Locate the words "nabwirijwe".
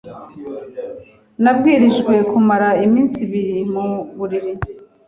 1.43-2.13